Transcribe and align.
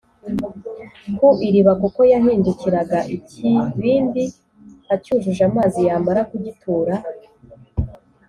ku 1.17 1.27
iriba 1.47 1.73
kuko 1.81 1.99
yahindukiraga 2.11 2.99
ikibindi 3.15 4.23
acyujuje 4.93 5.41
amazi 5.49 5.79
Yamara 5.87 6.21
kugitura 6.29 6.93